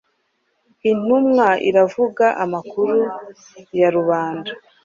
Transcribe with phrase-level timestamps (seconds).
[0.91, 2.95] Intumwa iravuga amakuru
[3.79, 4.51] yarubanda